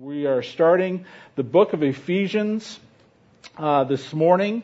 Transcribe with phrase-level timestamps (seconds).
[0.00, 1.04] We are starting
[1.36, 2.80] the book of Ephesians
[3.58, 4.62] uh, this morning,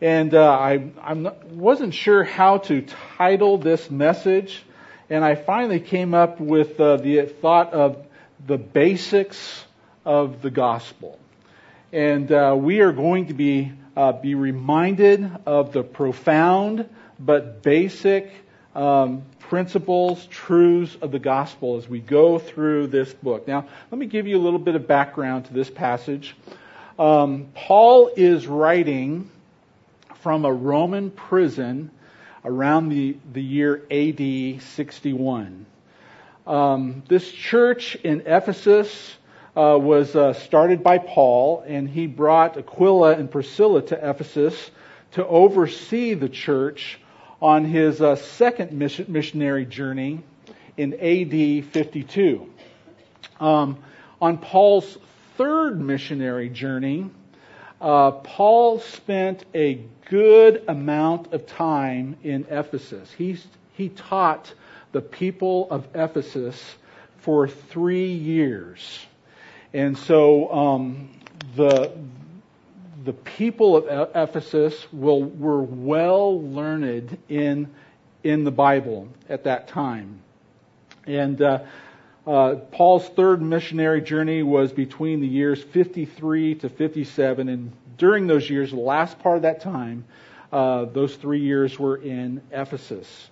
[0.00, 2.84] and uh, I I'm not, wasn't sure how to
[3.16, 4.60] title this message,
[5.08, 8.04] and I finally came up with uh, the thought of
[8.44, 9.64] the basics
[10.04, 11.16] of the gospel,
[11.92, 16.88] and uh, we are going to be uh, be reminded of the profound
[17.20, 18.32] but basic
[18.74, 23.46] um, principles, truths of the gospel as we go through this book.
[23.46, 26.34] Now, let me give you a little bit of background to this passage.
[26.98, 29.30] Um, Paul is writing
[30.22, 31.90] from a Roman prison
[32.44, 35.66] around the, the year AD 61.
[36.46, 39.16] Um, this church in Ephesus
[39.56, 44.70] uh, was uh, started by Paul, and he brought Aquila and Priscilla to Ephesus
[45.12, 46.98] to oversee the church
[47.42, 50.20] on his uh, second mission, missionary journey
[50.76, 52.48] in AD 52.
[53.40, 53.82] Um,
[54.20, 54.96] on Paul's
[55.36, 57.10] third missionary journey,
[57.80, 63.10] uh, Paul spent a good amount of time in Ephesus.
[63.10, 63.36] He,
[63.72, 64.54] he taught
[64.92, 66.76] the people of Ephesus
[67.18, 69.00] for three years.
[69.74, 71.10] And so um,
[71.56, 71.90] the,
[73.04, 77.68] the people of Ephesus will, were well learned in,
[78.22, 80.20] in the Bible at that time.
[81.06, 81.60] And uh,
[82.26, 88.48] uh, Paul's third missionary journey was between the years 53 to 57, and during those
[88.48, 90.04] years, the last part of that time,
[90.52, 93.30] uh, those three years were in Ephesus.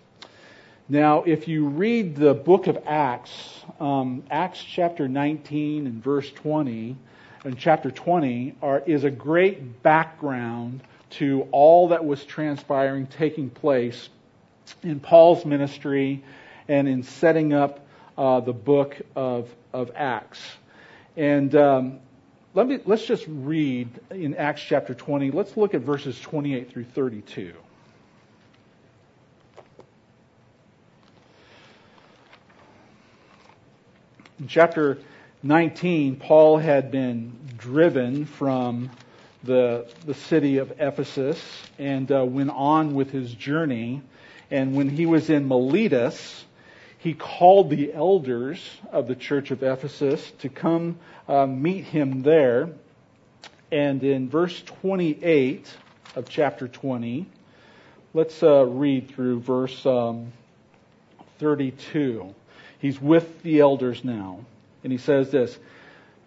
[0.89, 6.97] Now, if you read the book of Acts, um, Acts chapter 19 and verse 20,
[7.45, 14.09] in chapter 20 are, is a great background to all that was transpiring, taking place
[14.83, 16.23] in Paul's ministry
[16.69, 20.41] and in setting up uh, the book of, of Acts.
[21.17, 21.99] And um,
[22.55, 25.31] let me, let's just read in Acts chapter 20.
[25.31, 27.55] Let's look at verses 28 through 32.
[34.39, 34.99] In chapter
[35.43, 38.91] 19, Paul had been driven from
[39.43, 41.43] the, the city of Ephesus
[41.79, 44.03] and uh, went on with his journey.
[44.51, 46.45] And when he was in Miletus,
[46.99, 48.63] he called the elders
[48.93, 52.69] of the church of Ephesus to come uh, meet him there.
[53.73, 55.67] And in verse 28
[56.17, 57.25] of chapter 20,
[58.13, 60.33] let's uh, read through verse um,
[61.39, 62.35] 32.
[62.79, 64.41] He's with the elders now.
[64.83, 65.59] And he says this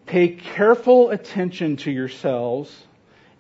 [0.06, 2.86] Pay careful attention to yourselves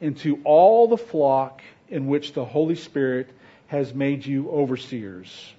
[0.01, 3.29] and to all the flock in which the Holy Spirit
[3.67, 5.53] has made you overseers,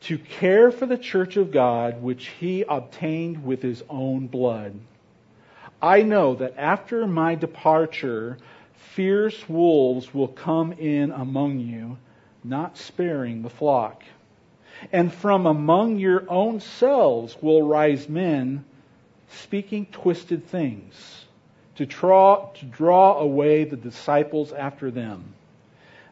[0.00, 4.78] to care for the church of God which he obtained with his own blood.
[5.80, 8.38] I know that after my departure,
[8.94, 11.98] fierce wolves will come in among you,
[12.42, 14.02] not sparing the flock.
[14.92, 18.64] And from among your own selves will rise men
[19.30, 21.24] speaking twisted things
[21.76, 25.34] to draw, to draw away the disciples after them.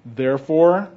[0.04, 0.88] Therefore,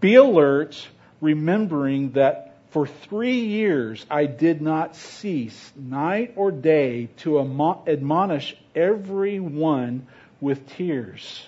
[0.00, 0.86] be alert,
[1.20, 10.06] remembering that for three years I did not cease, night or day, to admonish everyone
[10.40, 11.44] with tears.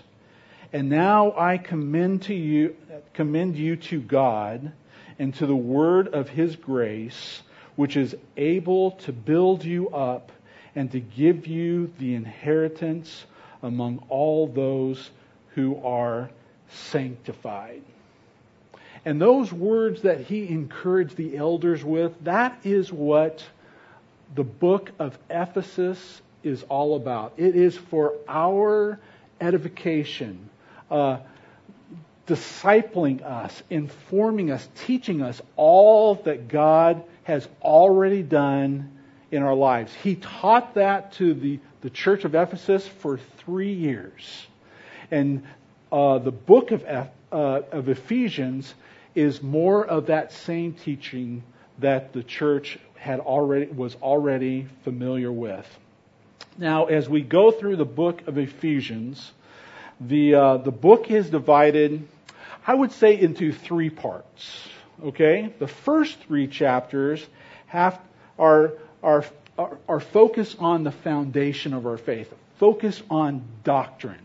[0.72, 2.76] And now I commend to you,
[3.14, 4.72] commend you to God
[5.18, 7.42] and to the word of His grace,
[7.78, 10.32] which is able to build you up
[10.74, 13.24] and to give you the inheritance
[13.62, 15.10] among all those
[15.54, 16.28] who are
[16.90, 17.80] sanctified.
[19.04, 23.44] And those words that he encouraged the elders with, that is what
[24.34, 27.34] the book of Ephesus is all about.
[27.36, 28.98] It is for our
[29.40, 30.50] edification,
[30.90, 31.18] uh,
[32.26, 38.90] discipling us, informing us, teaching us all that God has already done
[39.30, 39.92] in our lives.
[40.02, 44.46] He taught that to the, the church of Ephesus for three years.
[45.10, 45.42] And
[45.92, 48.74] uh, the book of, uh, of Ephesians
[49.14, 51.42] is more of that same teaching
[51.80, 55.66] that the church had already was already familiar with.
[56.56, 59.32] Now, as we go through the book of Ephesians,
[60.00, 62.08] the uh, the book is divided,
[62.66, 64.68] I would say, into three parts.
[65.04, 65.52] Okay?
[65.58, 67.24] The first three chapters
[67.66, 68.00] have,
[68.38, 68.72] are,
[69.02, 69.24] are,
[69.88, 74.20] are, focused on the foundation of our faith, focus on doctrine.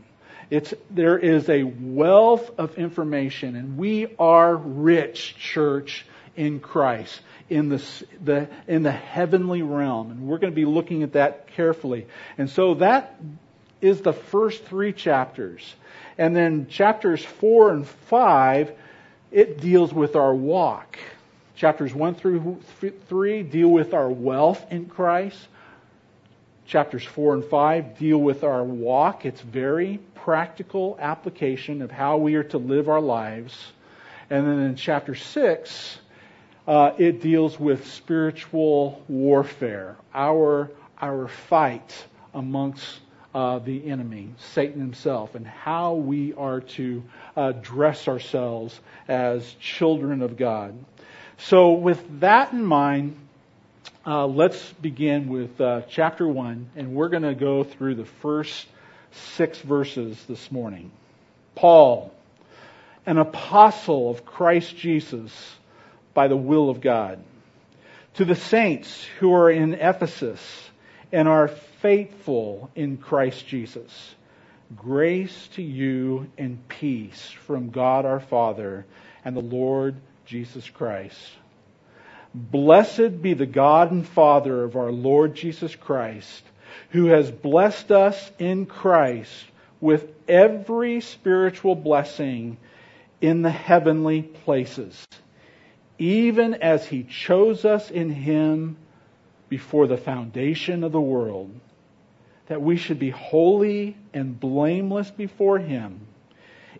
[0.49, 6.05] It's, there is a wealth of information, and we are rich, church,
[6.35, 7.19] in Christ
[7.49, 7.83] in the,
[8.23, 10.11] the, in the heavenly realm.
[10.11, 12.07] And we're going to be looking at that carefully.
[12.37, 13.19] And so that
[13.81, 15.75] is the first three chapters.
[16.17, 18.71] And then chapters four and five,
[19.33, 20.97] it deals with our walk.
[21.55, 22.61] Chapters one through
[23.07, 25.37] three deal with our wealth in Christ.
[26.65, 29.25] Chapters four and five deal with our walk.
[29.25, 33.53] It's very practical application of how we are to live our lives.
[34.29, 35.97] And then in chapter six,
[36.67, 40.71] uh, it deals with spiritual warfare, our
[41.01, 42.99] our fight amongst
[43.33, 47.03] uh, the enemy, Satan himself, and how we are to
[47.35, 50.75] uh, dress ourselves as children of God.
[51.37, 53.17] So, with that in mind,
[54.05, 58.67] uh, let's begin with uh, chapter 1, and we're going to go through the first
[59.35, 60.91] six verses this morning.
[61.55, 62.13] Paul,
[63.05, 65.31] an apostle of Christ Jesus
[66.13, 67.23] by the will of God.
[68.15, 70.39] To the saints who are in Ephesus
[71.13, 74.15] and are faithful in Christ Jesus,
[74.75, 78.87] grace to you and peace from God our Father
[79.23, 79.95] and the Lord
[80.25, 81.19] Jesus Christ.
[82.33, 86.43] Blessed be the God and Father of our Lord Jesus Christ,
[86.89, 89.45] who has blessed us in Christ
[89.79, 92.57] with every spiritual blessing
[93.21, 95.05] in the heavenly places,
[95.99, 98.77] even as he chose us in him
[99.53, 101.51] before the foundation of the world,
[102.47, 106.07] that we should be holy and blameless before him.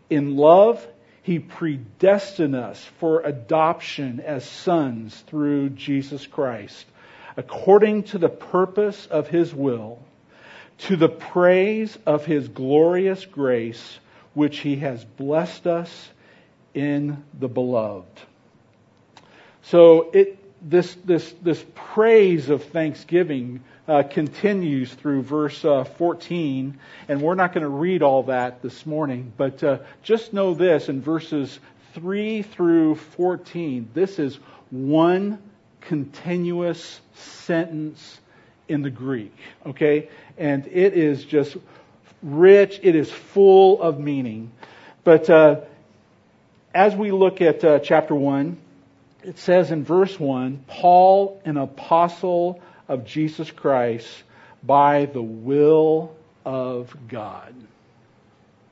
[0.09, 0.83] In love,
[1.21, 6.87] he predestined us for adoption as sons through Jesus Christ,
[7.37, 9.99] according to the purpose of His will,
[10.79, 13.99] to the praise of His glorious grace,
[14.33, 16.09] which He has blessed us
[16.73, 18.19] in the beloved.
[19.61, 26.79] So it, this, this, this praise of thanksgiving uh, continues through verse uh, 14,
[27.09, 30.87] and we're not going to read all that this morning, but uh, just know this
[30.87, 31.59] in verses
[31.93, 34.39] 3 through 14, this is
[34.71, 35.37] one
[35.81, 38.19] continuous sentence
[38.69, 40.09] in the Greek, okay?
[40.37, 41.57] And it is just
[42.21, 44.51] rich, it is full of meaning.
[45.03, 45.61] But uh,
[46.73, 48.57] as we look at uh, chapter 1,
[49.23, 54.07] it says in verse 1 Paul, an apostle of Jesus Christ
[54.61, 56.15] by the will
[56.45, 57.53] of God.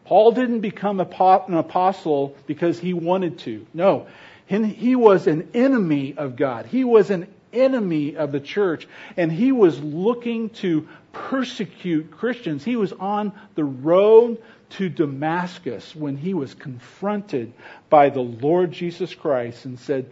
[0.05, 3.65] Paul didn't become an apostle because he wanted to.
[3.73, 4.07] No,
[4.45, 6.65] he was an enemy of God.
[6.65, 12.63] He was an enemy of the church, and he was looking to persecute Christians.
[12.63, 17.53] He was on the road to Damascus when he was confronted
[17.89, 20.09] by the Lord Jesus Christ and said,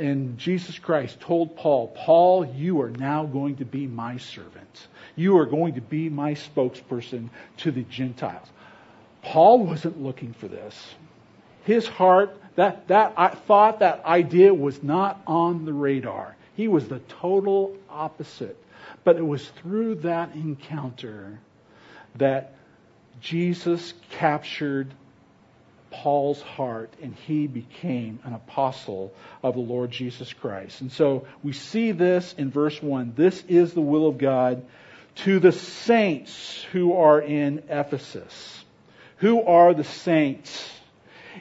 [0.00, 4.88] and Jesus Christ told Paul, Paul, you are now going to be my servant.
[5.14, 8.46] You are going to be my spokesperson to the Gentiles.
[9.20, 10.74] Paul wasn't looking for this.
[11.64, 16.34] His heart, that, that thought, that idea was not on the radar.
[16.56, 18.56] He was the total opposite.
[19.04, 21.38] But it was through that encounter
[22.16, 22.54] that
[23.20, 24.94] Jesus captured
[25.90, 30.80] Paul's heart and he became an apostle of the Lord Jesus Christ.
[30.80, 33.14] And so we see this in verse 1.
[33.16, 34.64] This is the will of God
[35.16, 38.64] to the saints who are in Ephesus.
[39.18, 40.70] Who are the saints?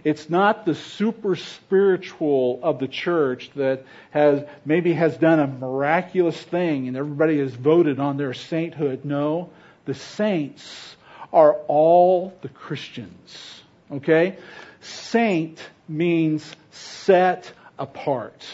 [0.04, 6.40] It's not the super spiritual of the church that has maybe has done a miraculous
[6.42, 9.06] thing and everybody has voted on their sainthood.
[9.06, 9.50] No,
[9.86, 10.96] the saints
[11.32, 13.59] are all the Christians
[13.92, 14.38] Okay?
[14.82, 18.46] Saint means set apart.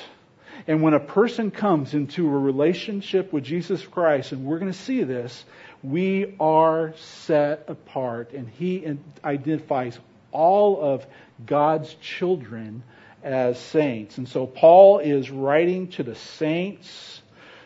[0.68, 4.77] And when a person comes into a relationship with Jesus Christ, and we're going to
[4.77, 5.46] see this,
[5.84, 8.32] we are set apart.
[8.32, 10.00] And he identifies
[10.32, 11.06] all of
[11.46, 12.84] God's children
[13.24, 14.18] as saints.
[14.18, 17.22] And so Paul is writing to the saints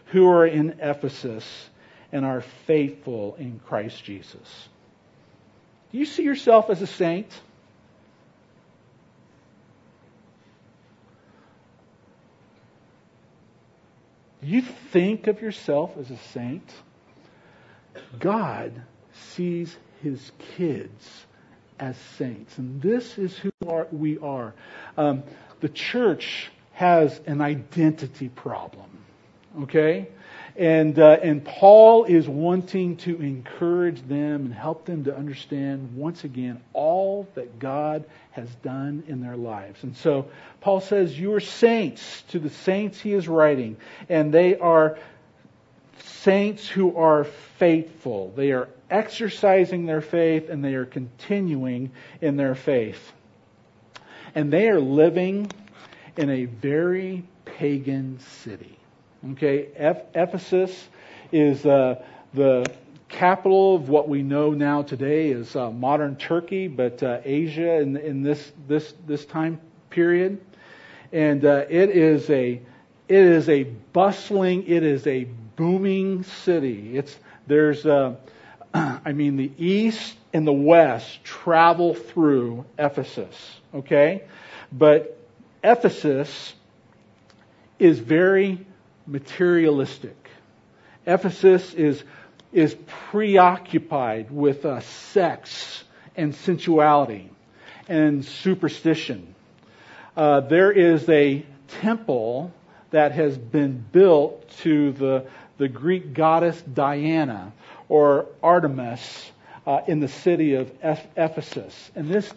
[0.07, 1.69] who are in Ephesus
[2.11, 4.69] and are faithful in Christ Jesus.
[5.91, 7.27] Do you see yourself as a saint?
[14.41, 16.73] Do you think of yourself as a saint?
[18.19, 18.81] God
[19.11, 21.25] sees his kids
[21.79, 22.57] as saints.
[22.57, 24.53] And this is who are, we are.
[24.97, 25.23] Um,
[25.59, 28.89] the church has an identity problem.
[29.63, 30.07] Okay?
[30.59, 36.25] And, uh, and Paul is wanting to encourage them and help them to understand once
[36.25, 39.81] again all that God has done in their lives.
[39.83, 43.77] And so Paul says, You are saints to the saints he is writing,
[44.09, 44.99] and they are
[45.99, 47.23] saints who are
[47.57, 48.33] faithful.
[48.35, 53.13] They are exercising their faith and they are continuing in their faith.
[54.35, 55.51] And they are living
[56.17, 58.78] in a very pagan city.
[59.31, 59.67] Okay,
[60.15, 60.87] Ephesus
[61.33, 62.01] is uh,
[62.33, 62.65] the
[63.09, 67.97] capital of what we know now today is uh, modern Turkey, but uh, Asia in,
[67.97, 69.59] in this this this time
[69.89, 70.39] period,
[71.11, 72.61] and uh, it is a
[73.09, 75.25] it is a bustling, it is a
[75.57, 76.97] booming city.
[76.97, 78.15] It's there's uh,
[78.73, 83.35] I mean the east and the west travel through Ephesus.
[83.75, 84.23] Okay,
[84.71, 85.19] but
[85.61, 86.53] Ephesus
[87.79, 88.65] is very
[89.09, 90.29] materialistic.
[91.05, 92.03] Ephesus is,
[92.53, 92.75] is
[93.09, 95.83] preoccupied with uh, sex
[96.15, 97.29] and sensuality
[97.87, 99.33] and superstition.
[100.15, 101.45] Uh, there is a
[101.81, 102.51] temple
[102.91, 105.25] that has been built to the,
[105.57, 107.51] the Greek goddess Diana
[107.87, 109.31] or Artemis
[109.65, 111.91] uh, in the city of Ephesus.
[111.95, 112.31] And this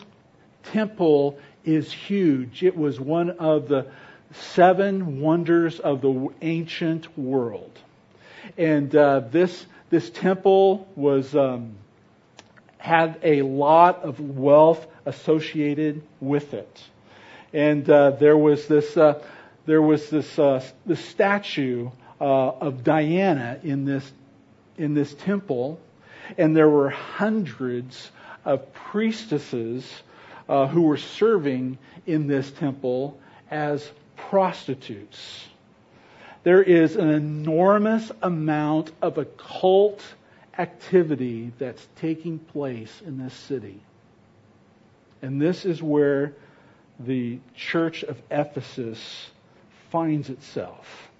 [0.64, 2.62] temple is huge.
[2.62, 3.86] It was one of the
[4.32, 7.78] seven wonders of the ancient world.
[8.56, 11.74] And uh, this this temple was um,
[12.78, 16.82] had a lot of wealth associated with it,
[17.52, 19.22] and uh, there was this uh,
[19.66, 24.10] there was this uh, the statue uh, of Diana in this
[24.76, 25.78] in this temple,
[26.36, 28.10] and there were hundreds
[28.44, 29.88] of priestesses
[30.48, 33.18] uh, who were serving in this temple
[33.50, 33.88] as
[34.28, 35.46] prostitutes.
[36.42, 40.02] There is an enormous amount of occult
[40.58, 43.80] activity that's taking place in this city.
[45.22, 46.34] And this is where
[46.98, 49.30] the church of Ephesus
[49.90, 51.10] finds itself.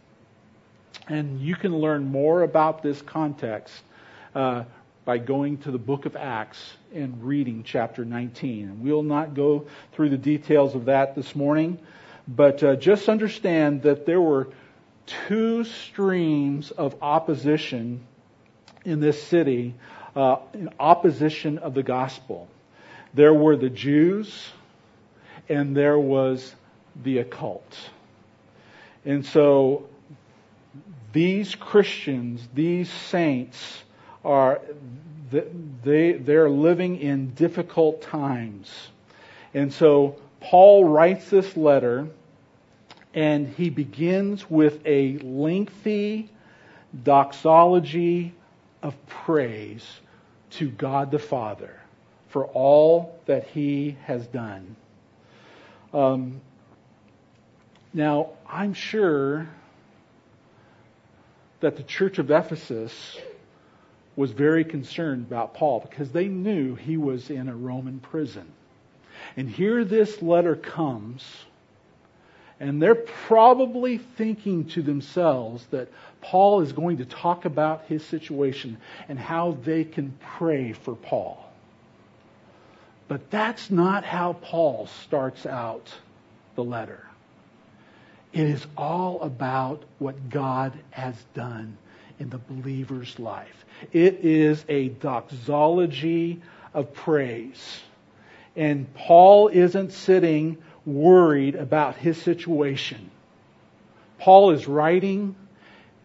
[1.09, 3.75] And you can learn more about this context
[4.35, 4.65] uh,
[5.05, 8.69] by going to the book of Acts and reading chapter 19.
[8.69, 11.79] And we'll not go through the details of that this morning.
[12.27, 14.49] But uh, just understand that there were
[15.07, 18.07] two streams of opposition
[18.85, 19.75] in this city,
[20.15, 22.49] uh, in opposition of the gospel.
[23.15, 24.51] There were the Jews,
[25.49, 26.55] and there was
[27.03, 27.77] the occult.
[29.05, 29.89] And so
[31.13, 33.83] these Christians, these saints,
[34.25, 34.61] are
[35.83, 38.71] they they're living in difficult times.
[39.55, 42.09] And so Paul writes this letter
[43.15, 46.31] and he begins with a lengthy
[47.05, 48.35] doxology
[48.83, 49.87] of praise
[50.51, 51.81] to God the Father
[52.29, 54.77] for all that he has done.
[55.93, 56.41] Um,
[57.95, 59.49] now, I'm sure
[61.61, 63.19] that the church of Ephesus
[64.17, 68.51] was very concerned about Paul because they knew he was in a Roman prison.
[69.37, 71.25] And here this letter comes,
[72.61, 75.89] and they're probably thinking to themselves that
[76.21, 81.45] Paul is going to talk about his situation and how they can pray for Paul.
[83.09, 85.93] But that's not how Paul starts out
[86.55, 87.07] the letter.
[88.33, 91.77] It is all about what God has done
[92.19, 93.65] in the believer's life.
[93.93, 96.41] It is a doxology
[96.73, 97.81] of praise.
[98.57, 103.11] And Paul isn't sitting worried about his situation.
[104.19, 105.35] Paul is writing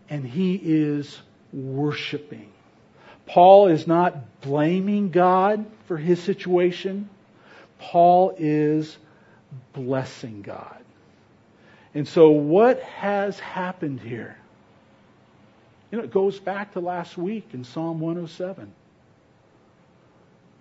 [0.10, 1.20] and he is
[1.52, 2.52] worshiping.
[3.26, 7.10] Paul is not blaming God for his situation.
[7.78, 8.98] Paul is
[9.74, 10.78] blessing God.
[11.94, 14.38] And so what has happened here?
[15.92, 18.72] You know, it goes back to last week in Psalm 107.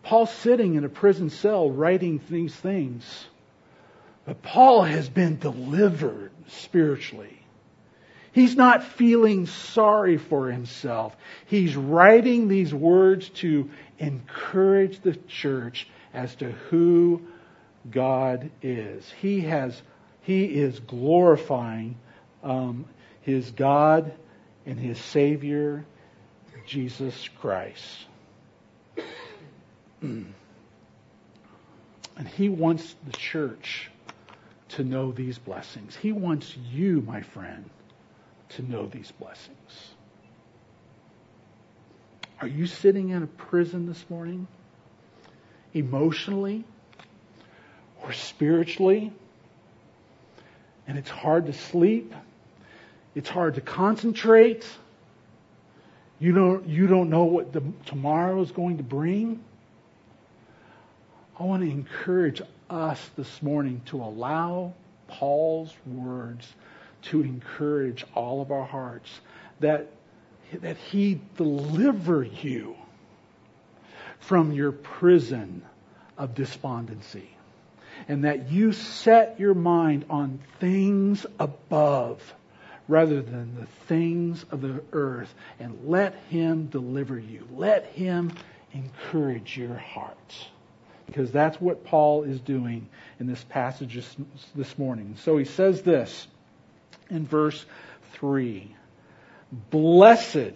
[0.06, 3.26] Paul's sitting in a prison cell writing these things.
[4.25, 7.42] But Paul has been delivered spiritually.
[8.30, 11.16] He's not feeling sorry for himself.
[11.46, 17.22] He's writing these words to encourage the church as to who
[17.90, 19.10] God is.
[19.20, 19.82] He has,
[20.22, 21.96] he is glorifying
[22.44, 22.84] um,
[23.22, 24.12] his God
[24.66, 25.84] and his Savior,
[26.64, 28.06] Jesus Christ.
[30.06, 30.22] Hmm.
[32.16, 33.90] and he wants the church
[34.70, 35.96] to know these blessings.
[35.96, 37.68] He wants you, my friend,
[38.50, 39.90] to know these blessings.
[42.40, 44.46] Are you sitting in a prison this morning?
[45.75, 46.64] Emotionally
[48.02, 49.12] or spiritually?
[50.86, 52.14] And it's hard to sleep.
[53.14, 54.66] It's hard to concentrate.
[56.20, 59.42] You don't, you don't know what the, tomorrow is going to bring.
[61.38, 62.40] I want to encourage
[62.70, 64.72] us this morning to allow
[65.06, 66.50] Paul's words
[67.02, 69.20] to encourage all of our hearts
[69.60, 69.88] that,
[70.62, 72.74] that he deliver you
[74.18, 75.60] from your prison
[76.16, 77.28] of despondency
[78.08, 82.34] and that you set your mind on things above
[82.88, 87.46] rather than the things of the earth and let him deliver you.
[87.52, 88.32] Let him
[88.72, 90.46] encourage your hearts
[91.06, 93.98] because that's what Paul is doing in this passage
[94.54, 95.16] this morning.
[95.22, 96.26] So he says this
[97.10, 97.64] in verse
[98.14, 98.75] 3
[99.70, 100.54] Blessed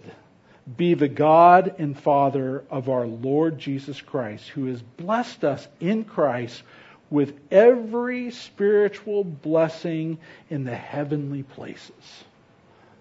[0.77, 6.03] be the God and Father of our Lord Jesus Christ, who has blessed us in
[6.03, 6.61] Christ
[7.09, 10.17] with every spiritual blessing
[10.49, 12.23] in the heavenly places.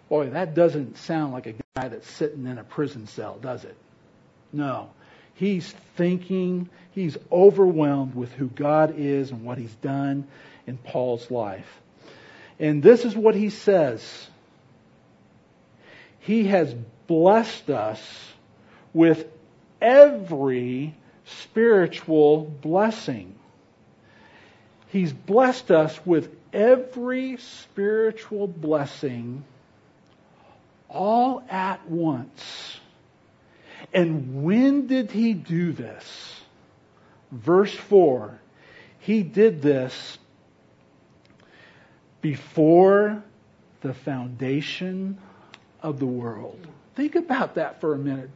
[0.09, 3.77] Boy, that doesn't sound like a guy that's sitting in a prison cell, does it?
[4.53, 4.91] No.
[5.41, 10.27] He's thinking, he's overwhelmed with who God is and what he's done
[10.67, 11.81] in Paul's life.
[12.59, 14.29] And this is what he says.
[16.19, 16.75] He has
[17.07, 18.03] blessed us
[18.93, 19.27] with
[19.81, 20.95] every
[21.25, 23.35] spiritual blessing.
[24.89, 29.43] He's blessed us with every spiritual blessing
[30.91, 32.80] all at once.
[33.93, 36.41] And when did he do this?
[37.33, 38.39] Verse 4.
[39.01, 40.19] He did this
[42.21, 43.23] before
[43.81, 45.19] the foundation
[45.83, 46.67] of the world.
[46.95, 48.31] Think about that for a minute,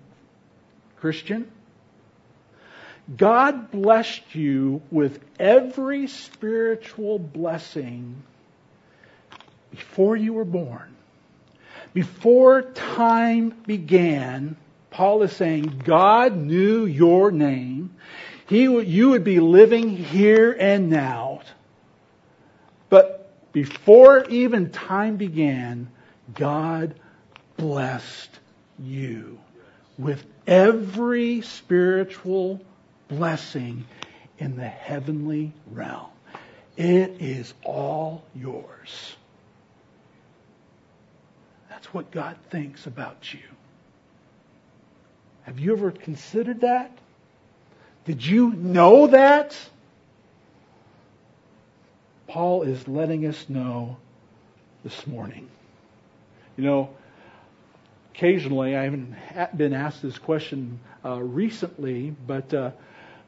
[0.97, 1.51] Christian.
[3.15, 8.23] God blessed you with every spiritual blessing
[9.71, 10.97] before you were born.
[11.93, 14.57] Before time began,
[14.95, 17.97] Paul is saying God knew your name.
[18.47, 21.41] He, you would be living here and now.
[22.91, 25.91] But before even time began,
[26.33, 26.95] God
[27.57, 28.31] blessed
[28.79, 29.41] you
[29.99, 32.61] with every spiritual
[33.09, 33.87] blessing
[34.39, 36.11] in the heavenly realm.
[36.77, 39.17] It is all yours.
[41.69, 43.41] That's what God thinks about you.
[45.45, 46.91] Have you ever considered that?
[48.07, 49.57] Did you know that?
[52.27, 53.97] Paul is letting us know
[54.83, 55.49] this morning.
[56.57, 56.91] You know,
[58.15, 59.17] occasionally, I haven't
[59.57, 62.71] been asked this question uh, recently, but uh,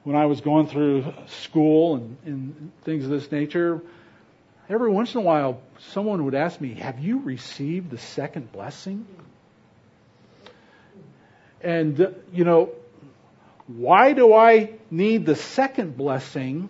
[0.05, 3.83] when I was going through school and, and things of this nature,
[4.69, 5.61] every once in a while,
[5.93, 9.07] someone would ask me, Have you received the second blessing?
[11.61, 12.71] And, uh, you know,
[13.67, 16.69] why do I need the second blessing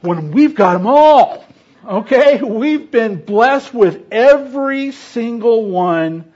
[0.00, 1.44] when we've got them all?
[1.86, 2.42] Okay?
[2.42, 6.32] We've been blessed with every single one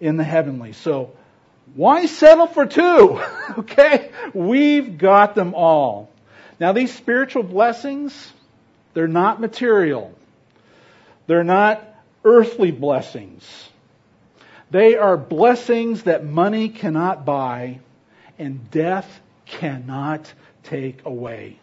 [0.00, 0.72] in the heavenly.
[0.72, 1.12] So,
[1.74, 3.20] why settle for two?
[3.58, 4.10] okay?
[4.34, 6.10] We've got them all.
[6.60, 8.32] Now, these spiritual blessings,
[8.94, 10.14] they're not material.
[11.26, 11.82] They're not
[12.24, 13.42] earthly blessings.
[14.72, 17.80] They are blessings that money cannot buy
[18.38, 20.32] and death cannot
[20.62, 21.60] take away.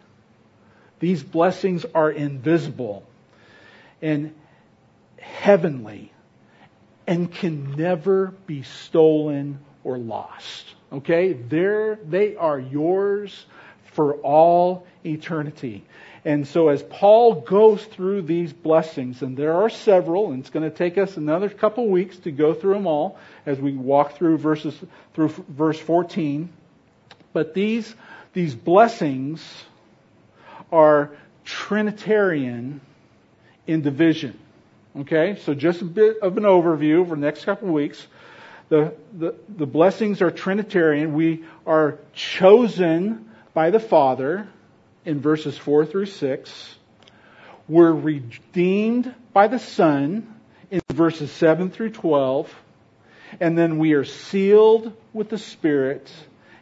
[1.00, 3.02] These blessings are invisible
[4.00, 4.32] and
[5.18, 6.12] heavenly
[7.04, 10.66] and can never be stolen or lost.
[10.92, 11.32] Okay?
[11.32, 13.44] They're, they are yours
[13.86, 15.84] for all eternity.
[16.24, 20.70] And so as Paul goes through these blessings, and there are several, and it's going
[20.70, 24.38] to take us another couple weeks to go through them all as we walk through
[24.38, 24.78] verses
[25.14, 26.50] through verse 14.
[27.32, 27.94] But these
[28.32, 29.42] these blessings
[30.70, 31.10] are
[31.44, 32.80] Trinitarian
[33.66, 34.38] in division.
[35.00, 38.06] Okay, so just a bit of an overview for the next couple of weeks.
[38.68, 41.14] The, the, the blessings are Trinitarian.
[41.14, 44.48] We are chosen by the Father
[45.04, 46.74] in verses 4 through 6.
[47.68, 50.34] We're redeemed by the Son
[50.70, 52.52] in verses 7 through 12.
[53.40, 56.10] And then we are sealed with the Spirit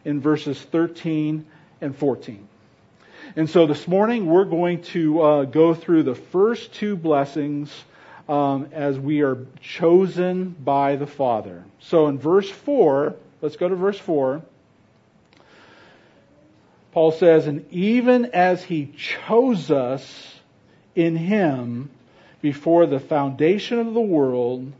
[0.04, 1.46] in verses 13
[1.80, 2.46] and 14.
[3.36, 7.72] And so this morning we're going to uh, go through the first two blessings
[8.28, 11.64] um, as we are chosen by the Father.
[11.80, 14.42] So in verse 4, Let's go to verse 4.
[16.92, 20.34] Paul says, And even as he chose us
[20.94, 21.90] in him
[22.40, 24.72] before the foundation of the world,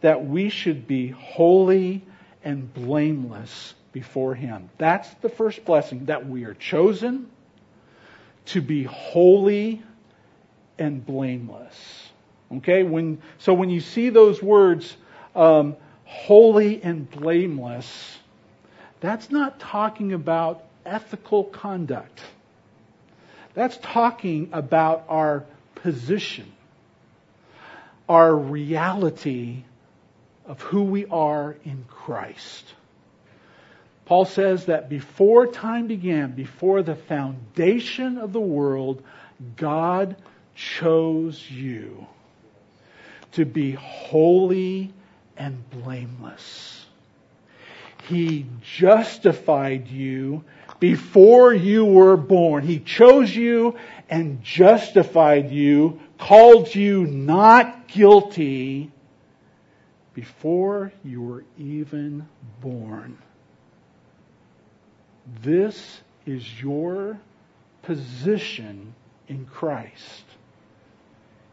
[0.00, 2.04] that we should be holy
[2.44, 4.70] and blameless before him.
[4.78, 7.28] That's the first blessing, that we are chosen
[8.46, 9.82] to be holy
[10.78, 12.10] and blameless.
[12.56, 12.82] Okay?
[12.82, 14.96] When, so when you see those words,
[15.34, 18.18] um, holy and blameless,
[19.00, 22.20] that's not talking about ethical conduct.
[23.54, 25.44] That's talking about our
[25.76, 26.50] position,
[28.08, 29.64] our reality
[30.46, 32.64] of who we are in Christ.
[34.06, 39.02] Paul says that before time began, before the foundation of the world,
[39.56, 40.16] God
[40.54, 42.06] chose you
[43.32, 44.92] to be holy
[45.36, 46.86] and blameless.
[48.08, 50.44] He justified you
[50.80, 52.66] before you were born.
[52.66, 53.76] He chose you
[54.08, 58.90] and justified you, called you not guilty
[60.14, 62.26] before you were even
[62.62, 63.18] born.
[65.42, 67.18] This is your
[67.82, 68.94] position
[69.28, 70.24] in Christ.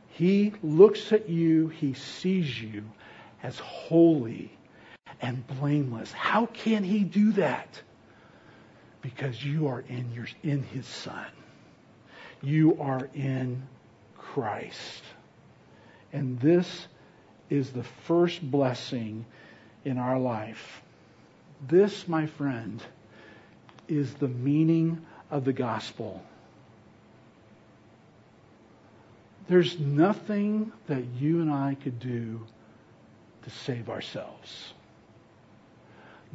[0.07, 2.85] He looks at you, he sees you
[3.43, 4.54] as holy
[5.21, 6.11] and blameless.
[6.11, 7.81] How can he do that?
[9.01, 11.27] Because you are in your in his son.
[12.41, 13.63] You are in
[14.17, 15.03] Christ.
[16.11, 16.87] And this
[17.49, 19.25] is the first blessing
[19.83, 20.81] in our life.
[21.67, 22.81] This, my friend,
[23.87, 26.23] is the meaning of the gospel.
[29.47, 32.45] There's nothing that you and I could do
[33.43, 34.73] to save ourselves.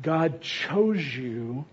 [0.03, 1.65] God chose you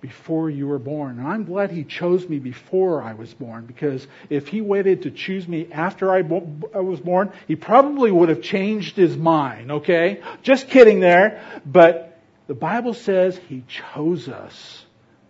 [0.00, 1.18] before you were born.
[1.18, 5.10] And I'm glad He chose me before I was born because if He waited to
[5.10, 9.70] choose me after I, bo- I, was born, He probably would have changed His mind,
[9.70, 10.22] okay?
[10.42, 11.60] Just kidding there.
[11.66, 14.84] But the Bible says He chose us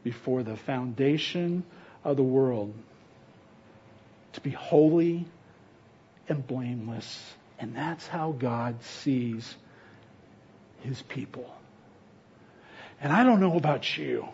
[0.04, 1.64] before the foundation
[2.04, 2.74] of the world
[4.32, 5.26] to be holy
[6.28, 7.34] and blameless.
[7.58, 9.54] And that's how God sees
[10.82, 11.52] his people.
[13.00, 14.28] And I don't know about you,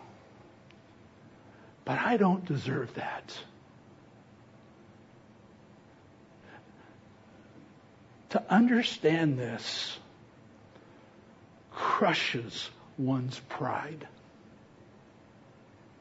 [1.85, 3.37] but I don't deserve that.
[8.31, 9.97] To understand this
[11.71, 14.07] crushes one's pride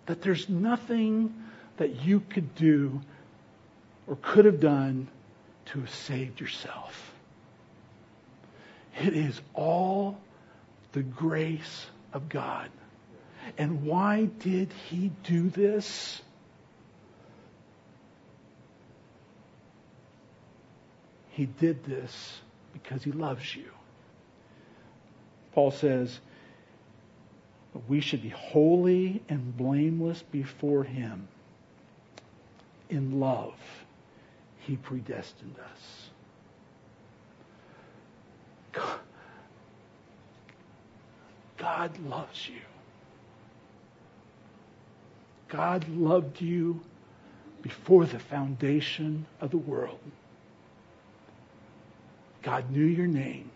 [0.06, 1.34] that there's nothing
[1.76, 3.00] that you could do
[4.06, 5.08] or could have done
[5.66, 7.12] to have saved yourself.
[9.00, 10.18] It is all
[10.92, 12.70] the grace of God.
[13.58, 16.20] And why did he do this?
[21.30, 22.40] He did this
[22.72, 23.70] because he loves you.
[25.52, 26.18] Paul says,
[27.88, 31.28] we should be holy and blameless before Him.
[32.88, 33.54] In love,
[34.60, 36.10] He predestined us.
[41.56, 42.60] God loves you.
[45.48, 46.80] God loved you
[47.62, 49.98] before the foundation of the world.
[52.42, 53.50] God knew your name.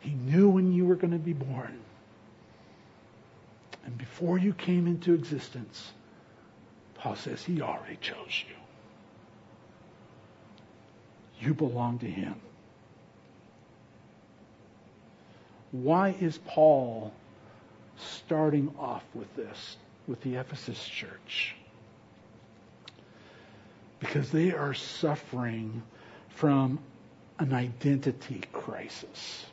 [0.00, 1.78] He knew when you were going to be born.
[3.84, 5.92] And before you came into existence,
[6.94, 8.54] Paul says he already chose you.
[11.46, 12.34] You belong to him.
[15.74, 17.12] Why is Paul
[17.96, 21.56] starting off with this, with the Ephesus church?
[23.98, 25.82] Because they are suffering
[26.28, 26.78] from
[27.38, 29.46] an identity crisis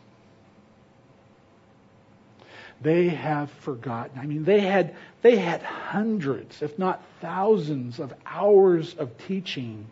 [2.81, 4.19] they have forgotten.
[4.19, 9.85] I mean, they had, they had hundreds, if not thousands, of hours of teaching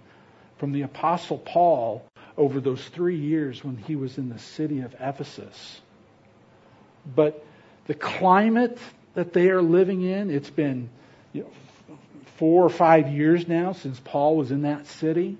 [0.58, 2.04] from the Apostle Paul
[2.38, 5.82] over those three years when he was in the city of Ephesus.
[7.15, 7.45] But
[7.88, 8.78] the climate
[9.15, 10.89] that they are living in, it's been
[11.34, 11.98] you know,
[12.38, 15.38] four or five years now since Paul was in that city.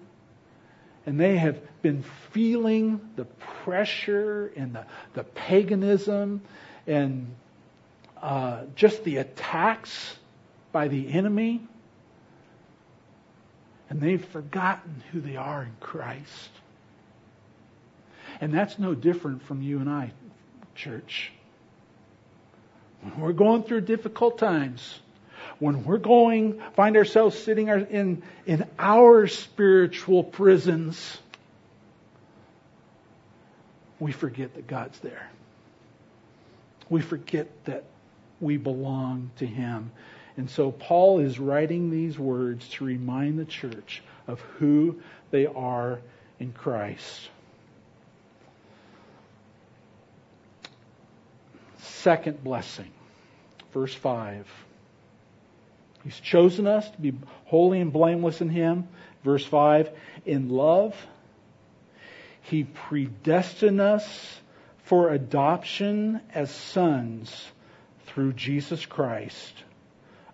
[1.06, 3.26] And they have been feeling the
[3.64, 6.42] pressure and the, the paganism
[6.86, 7.34] and
[8.22, 10.18] uh, just the attacks
[10.72, 11.62] by the enemy.
[13.90, 16.50] And they've forgotten who they are in Christ.
[18.42, 20.12] And that's no different from you and I,
[20.76, 21.32] church.
[23.02, 25.00] When we're going through difficult times,
[25.60, 31.18] when we're going, find ourselves sitting in, in our spiritual prisons,
[34.00, 35.30] we forget that God's there.
[36.90, 37.84] We forget that
[38.40, 39.92] we belong to Him.
[40.38, 46.00] And so Paul is writing these words to remind the church of who they are
[46.40, 47.30] in Christ.
[52.02, 52.90] Second blessing,
[53.74, 54.48] verse 5.
[56.06, 57.14] He's chosen us to be
[57.46, 58.88] holy and blameless in Him.
[59.26, 59.90] Verse 5.
[60.26, 60.96] In love,
[62.44, 64.40] He predestined us
[64.84, 67.48] for adoption as sons
[68.08, 69.54] through Jesus Christ,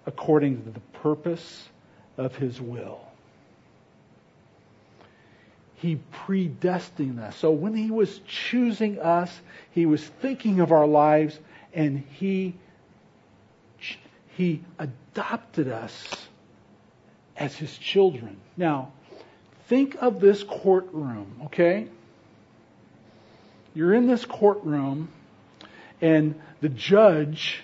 [0.06, 1.68] according to the purpose
[2.16, 3.02] of His will.
[5.78, 7.36] He predestined us.
[7.36, 9.36] So when He was choosing us,
[9.72, 11.40] He was thinking of our lives
[11.76, 12.56] and He,
[14.36, 15.94] He adopted us
[17.38, 18.38] as His children.
[18.58, 18.94] Now,
[19.68, 21.88] think of this courtroom, okay?
[23.76, 25.10] You're in this courtroom,
[26.02, 27.62] and the judge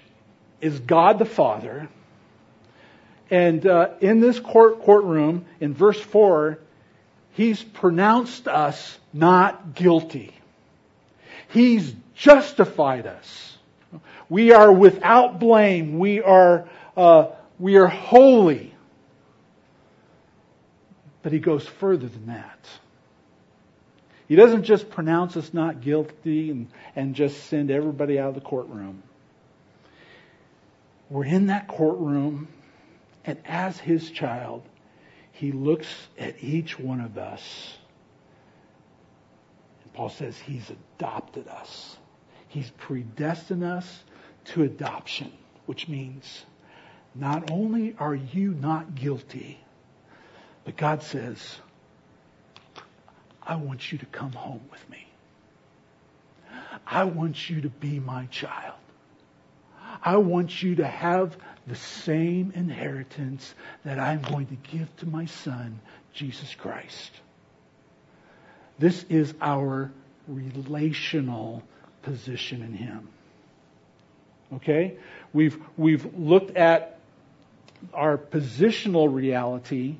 [0.59, 1.89] is God the Father.
[3.29, 6.59] And uh, in this court courtroom, in verse four,
[7.31, 10.33] he's pronounced us not guilty.
[11.49, 13.50] He's justified us.
[14.31, 15.99] We are without blame.
[15.99, 18.73] We are uh, we are holy.
[21.21, 22.65] But he goes further than that.
[24.29, 28.39] He doesn't just pronounce us not guilty and, and just send everybody out of the
[28.39, 29.03] courtroom.
[31.09, 32.47] We're in that courtroom,
[33.25, 34.63] and as his child,
[35.33, 37.75] he looks at each one of us.
[39.83, 41.97] And Paul says he's adopted us.
[42.47, 44.03] He's predestined us
[44.45, 45.31] to adoption,
[45.65, 46.45] which means
[47.13, 49.59] not only are you not guilty,
[50.63, 51.57] but God says,
[53.41, 55.07] I want you to come home with me.
[56.85, 58.75] I want you to be my child.
[60.03, 65.25] I want you to have the same inheritance that I'm going to give to my
[65.25, 65.79] son,
[66.13, 67.11] Jesus Christ.
[68.79, 69.91] This is our
[70.27, 71.61] relational
[72.01, 73.09] position in him.
[74.55, 74.97] Okay?
[75.33, 76.99] We've, we've looked at
[77.93, 79.95] our positional reality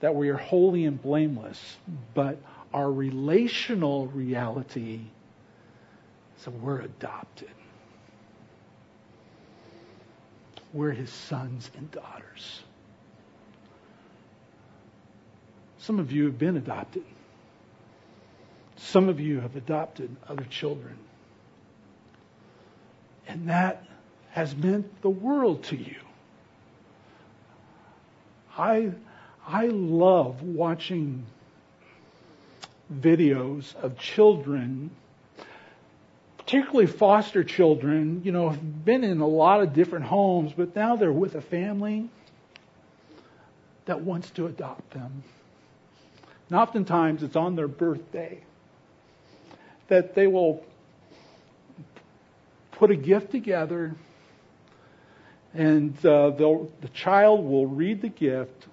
[0.00, 1.76] that we are holy and blameless,
[2.14, 2.38] but
[2.74, 5.00] our relational reality
[6.36, 7.50] is that we're adopted.
[10.72, 12.62] We're his sons and daughters.
[15.78, 17.04] Some of you have been adopted.
[18.76, 20.96] Some of you have adopted other children.
[23.26, 23.84] And that
[24.30, 25.96] has meant the world to you.
[28.56, 28.92] I,
[29.46, 31.24] I love watching
[32.92, 34.90] videos of children,
[36.38, 40.96] particularly foster children, you know, have been in a lot of different homes, but now
[40.96, 42.10] they're with a family
[43.86, 45.22] that wants to adopt them.
[46.48, 48.42] And oftentimes it's on their birthday
[49.88, 50.64] that they will
[52.82, 53.94] put a gift together
[55.54, 58.66] and uh, the child will read the gift,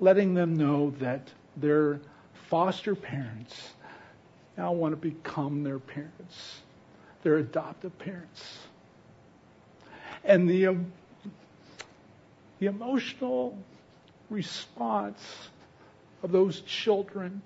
[0.00, 2.00] letting them know that their
[2.48, 3.70] foster parents
[4.56, 6.62] now want to become their parents,
[7.22, 8.58] their adoptive parents.
[10.24, 10.92] And the, um,
[12.58, 13.56] the emotional
[14.28, 15.22] response
[16.24, 17.42] of those children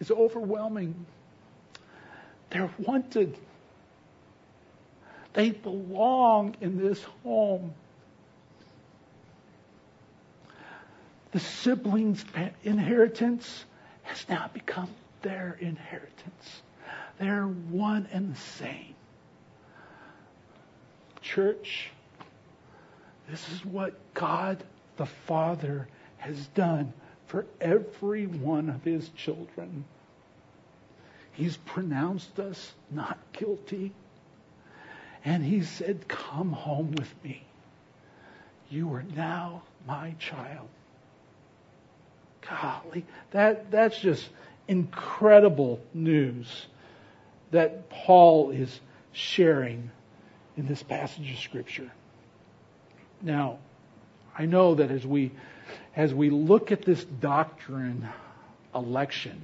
[0.00, 1.06] is overwhelming.
[2.50, 3.38] They're wanted.
[5.36, 7.74] They belong in this home.
[11.32, 12.24] The siblings'
[12.64, 13.66] inheritance
[14.04, 14.88] has now become
[15.20, 16.62] their inheritance.
[17.18, 18.94] They're one and the same.
[21.20, 21.90] Church,
[23.28, 24.64] this is what God
[24.96, 26.94] the Father has done
[27.26, 29.84] for every one of his children.
[31.32, 33.92] He's pronounced us not guilty.
[35.26, 37.42] And he said, Come home with me.
[38.70, 40.68] You are now my child.
[42.48, 44.28] Golly, that, that's just
[44.68, 46.66] incredible news
[47.50, 48.80] that Paul is
[49.12, 49.90] sharing
[50.56, 51.90] in this passage of Scripture.
[53.20, 53.58] Now,
[54.38, 55.32] I know that as we
[55.96, 58.06] as we look at this doctrine,
[58.74, 59.40] election,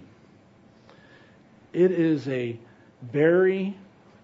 [1.73, 2.57] it is a
[3.01, 3.75] very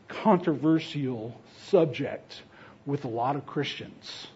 [0.09, 2.43] controversial subject
[2.87, 4.27] with a lot of Christians.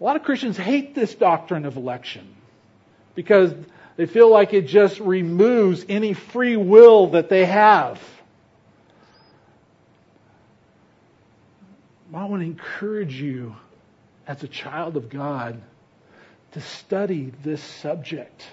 [0.00, 2.34] A lot of Christians hate this doctrine of election
[3.14, 3.52] because
[3.96, 8.00] they feel like it just removes any free will that they have.
[12.14, 13.54] I want to encourage you
[14.26, 15.60] as a child of God
[16.52, 18.44] to study this subject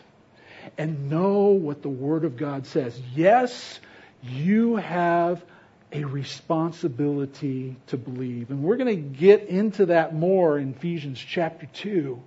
[0.77, 2.99] and know what the Word of God says.
[3.15, 3.79] Yes,
[4.21, 5.43] you have
[5.91, 8.49] a responsibility to believe.
[8.49, 12.21] And we're going to get into that more in Ephesians chapter 2.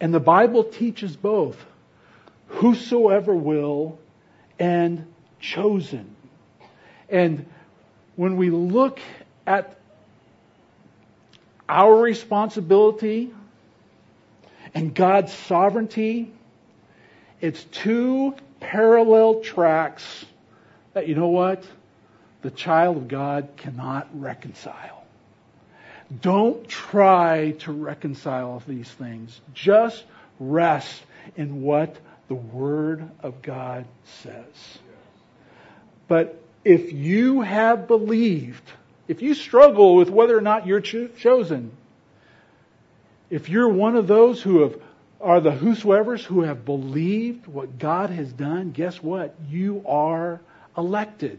[0.00, 1.56] And the Bible teaches both
[2.48, 3.98] whosoever will
[4.58, 5.06] and
[5.40, 6.14] chosen.
[7.08, 7.46] And
[8.16, 9.00] when we look
[9.46, 9.78] at
[11.68, 13.32] our responsibility
[14.74, 16.32] and God's sovereignty,
[17.40, 20.24] it's two parallel tracks
[20.94, 21.64] that, you know what?
[22.42, 25.04] The child of God cannot reconcile.
[26.20, 29.40] Don't try to reconcile these things.
[29.54, 30.04] Just
[30.38, 31.02] rest
[31.36, 31.96] in what
[32.28, 33.86] the Word of God
[34.22, 34.78] says.
[36.08, 38.62] But if you have believed,
[39.08, 41.72] if you struggle with whether or not you're cho- chosen,
[43.30, 44.78] if you're one of those who have
[45.20, 49.36] are the whosoever's who have believed what God has done, guess what?
[49.48, 50.40] You are
[50.76, 51.38] elected.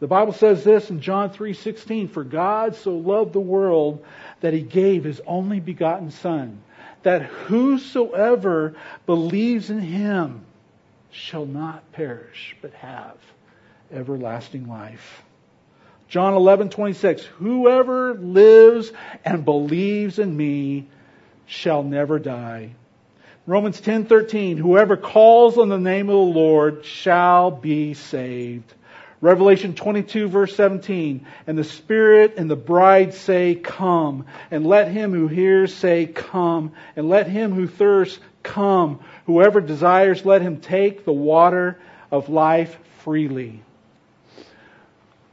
[0.00, 4.04] The Bible says this in John 3:16, "For God so loved the world
[4.40, 6.60] that he gave his only begotten son,
[7.02, 8.74] that whosoever
[9.06, 10.42] believes in him
[11.10, 13.16] shall not perish but have
[13.92, 15.22] everlasting life."
[16.08, 18.92] John 11:26, "Whoever lives
[19.24, 20.86] and believes in me
[21.46, 22.70] shall never die."
[23.48, 28.74] Romans 10:13, "Whoever calls on the name of the Lord shall be saved."
[29.22, 34.26] Revelation 22 verse 17, and the Spirit and the bride say, come.
[34.50, 36.72] And let him who hears say, come.
[36.94, 39.00] And let him who thirsts come.
[39.24, 41.78] Whoever desires, let him take the water
[42.12, 43.62] of life freely.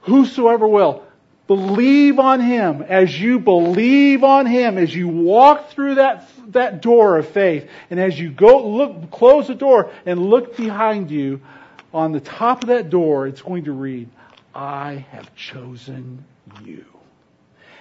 [0.04, 1.05] Whosoever will,
[1.48, 7.18] believe on him as you believe on him, as you walk through that, that door
[7.18, 11.42] of faith, and as you go look, close the door and look behind you,
[11.94, 14.10] on the top of that door, it's going to read,
[14.54, 16.26] I have chosen
[16.64, 16.86] you.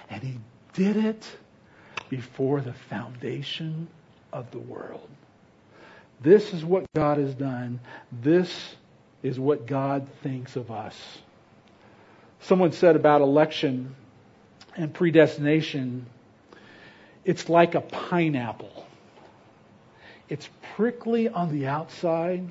[0.09, 0.39] And he
[0.73, 1.29] did it
[2.09, 3.87] before the foundation
[4.31, 5.09] of the world.
[6.21, 7.79] This is what God has done.
[8.21, 8.75] This
[9.21, 10.95] is what God thinks of us.
[12.45, 13.95] Someone said about election
[14.77, 16.05] and predestination,
[17.23, 18.85] it's like a pineapple.
[20.29, 22.47] It's prickly on the outside,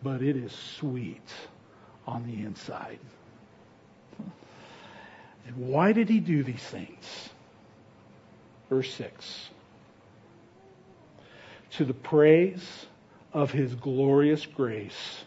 [0.00, 1.28] but it is sweet
[2.06, 3.00] on the inside.
[5.48, 7.30] And why did he do these things?
[8.70, 9.48] Verse 6.
[11.72, 12.86] To the praise
[13.32, 15.24] of his glorious grace,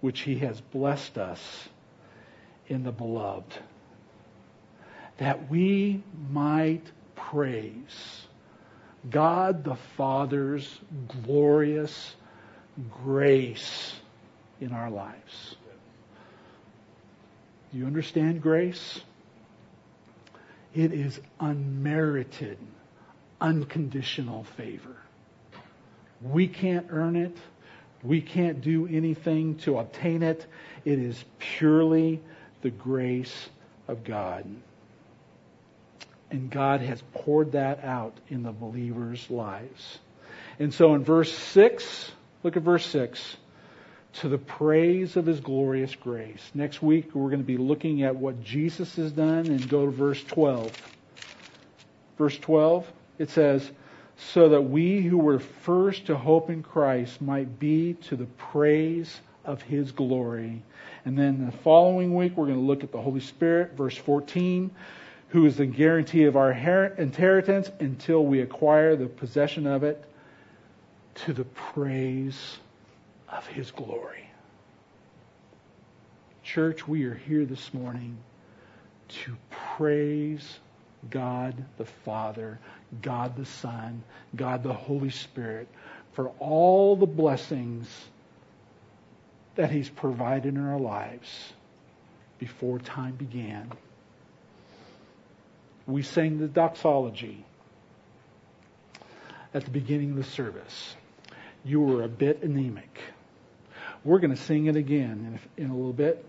[0.00, 1.68] which he has blessed us
[2.68, 3.52] in the beloved,
[5.18, 6.84] that we might
[7.16, 8.26] praise
[9.10, 10.78] God the Father's
[11.24, 12.14] glorious
[13.04, 13.94] grace
[14.60, 15.56] in our lives.
[17.72, 19.00] Do you understand grace?
[20.74, 22.58] It is unmerited,
[23.40, 24.96] unconditional favor.
[26.22, 27.36] We can't earn it.
[28.02, 30.46] We can't do anything to obtain it.
[30.84, 32.20] It is purely
[32.62, 33.48] the grace
[33.86, 34.44] of God.
[36.30, 39.98] And God has poured that out in the believers' lives.
[40.58, 43.36] And so in verse 6, Look at verse 6.
[44.20, 46.50] To the praise of his glorious grace.
[46.54, 49.92] Next week, we're going to be looking at what Jesus has done and go to
[49.92, 50.72] verse 12.
[52.16, 53.70] Verse 12, it says,
[54.16, 59.20] So that we who were first to hope in Christ might be to the praise
[59.44, 60.62] of his glory.
[61.04, 64.70] And then the following week, we're going to look at the Holy Spirit, verse 14,
[65.30, 70.04] who is the guarantee of our inheritance until we acquire the possession of it
[71.14, 72.58] to the praise
[73.28, 74.30] of His glory.
[76.42, 78.16] Church, we are here this morning
[79.08, 80.58] to praise
[81.10, 82.58] God the Father,
[83.02, 84.02] God the Son,
[84.34, 85.68] God the Holy Spirit
[86.18, 87.86] for all the blessings
[89.58, 91.52] that He's provided in our lives
[92.38, 93.70] before time began.
[95.86, 97.44] We sang the doxology
[99.52, 100.94] at the beginning of the service
[101.64, 103.00] you were a bit anemic.
[104.04, 106.24] we're going to sing it again in a, little bit.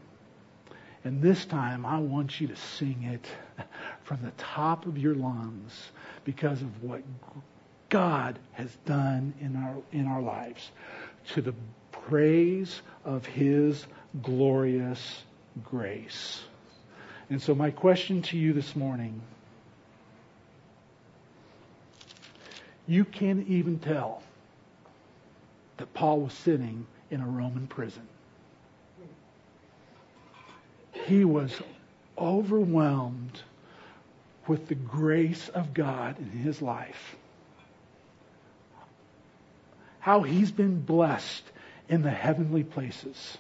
[1.04, 3.26] And this time, I want you to sing it
[4.04, 5.92] from the top of your lungs
[6.26, 7.04] because of what
[7.88, 10.72] God has done in our, in our lives
[11.34, 11.54] to the
[12.10, 13.86] praise of His
[14.24, 15.22] glorious
[15.64, 16.42] grace.
[17.30, 19.22] And so, my question to you this morning
[22.88, 24.24] you can't even tell
[25.78, 28.08] that Paul was sitting in a Roman prison.
[31.06, 31.54] He was
[32.18, 33.40] overwhelmed
[34.48, 37.16] with the grace of God in his life.
[40.00, 41.44] How he's been blessed
[41.90, 43.38] in the heavenly places.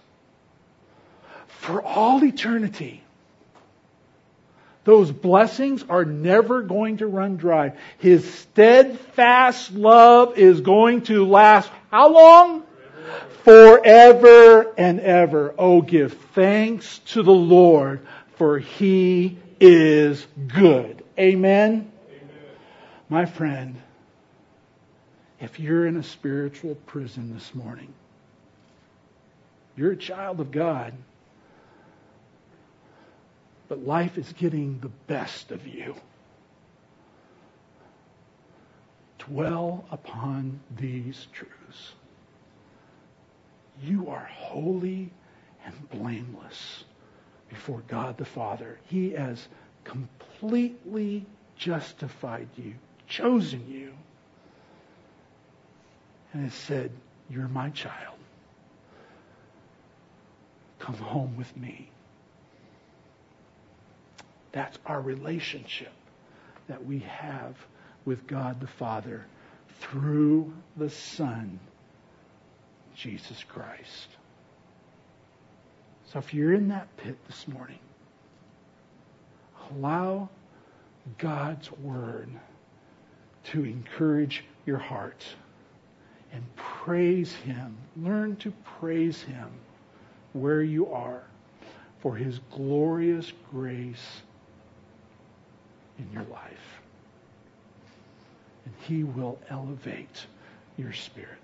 [1.48, 3.04] For all eternity,
[4.84, 7.74] those blessings are never going to run dry.
[8.00, 12.64] His steadfast love is going to last how long?
[13.44, 15.54] Forever and ever.
[15.58, 18.02] Oh, give thanks to the Lord,
[18.38, 21.04] for he is good.
[21.20, 21.92] Amen?
[22.10, 22.32] Amen?
[23.10, 23.76] My friend,
[25.40, 27.94] if you're in a spiritual prison this morning,
[29.76, 30.94] you're a child of God
[33.70, 35.96] but life is getting the best of you.
[39.20, 41.94] Dwell upon these truths.
[43.82, 45.12] You are holy
[45.66, 46.84] and blameless
[47.48, 48.80] before God the Father.
[48.88, 49.48] He has
[49.84, 52.74] completely justified you,
[53.08, 53.94] chosen you,
[56.34, 56.92] and has said,
[57.30, 58.19] You're my child.
[60.80, 61.90] Come home with me.
[64.52, 65.92] That's our relationship
[66.68, 67.56] that we have
[68.06, 69.26] with God the Father
[69.80, 71.60] through the Son,
[72.96, 74.08] Jesus Christ.
[76.12, 77.80] So if you're in that pit this morning,
[79.72, 80.30] allow
[81.18, 82.30] God's Word
[83.46, 85.24] to encourage your heart
[86.34, 87.78] and praise Him.
[87.98, 89.50] Learn to praise Him
[90.34, 91.22] where you are
[92.00, 94.22] for His glorious grace
[95.98, 96.82] in your life.
[98.66, 100.26] And He will elevate
[100.78, 101.38] your spirit.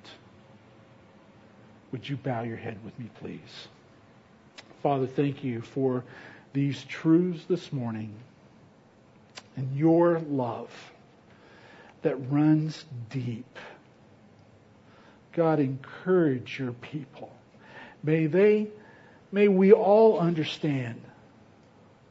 [1.92, 3.68] Would you bow your head with me, please?
[4.82, 6.04] Father, thank you for
[6.54, 8.14] these truths this morning
[9.58, 10.70] and your love
[12.02, 13.58] that runs deep.
[15.34, 17.32] God, encourage your people.
[18.06, 18.68] May they,
[19.32, 21.02] may we all understand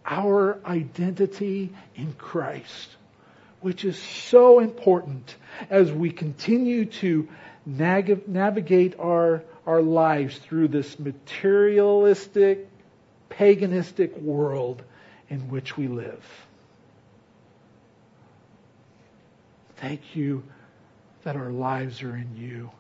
[0.05, 2.89] our identity in Christ,
[3.61, 5.37] which is so important
[5.71, 7.29] as we continue to
[7.65, 12.69] navigate our, our lives through this materialistic,
[13.31, 14.83] paganistic world
[15.31, 16.25] in which we live.
[19.77, 20.43] Thank you
[21.23, 22.71] that our lives are in you.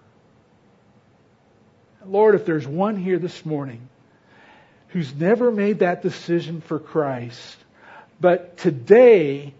[2.06, 3.88] Lord, if there's one here this morning
[4.88, 7.56] who's never made that decision for Christ,
[8.20, 9.54] but today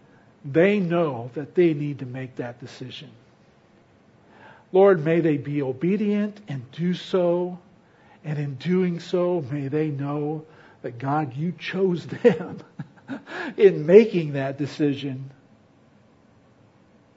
[0.45, 3.11] they know that they need to make that decision.
[4.73, 7.59] Lord, may they be obedient and do so.
[8.25, 10.45] And in doing so, may they know
[10.83, 12.59] that God, you chose them
[13.57, 15.31] in making that decision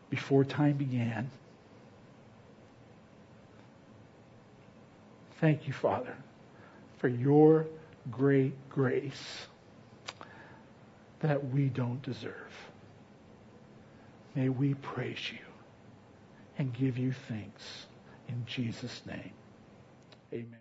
[0.09, 1.29] before time began.
[5.39, 6.15] Thank you, Father,
[6.97, 7.67] for your
[8.11, 9.47] great grace
[11.19, 12.33] that we don't deserve.
[14.35, 15.39] May we praise you
[16.57, 17.87] and give you thanks
[18.27, 19.31] in Jesus' name.
[20.33, 20.55] Amen.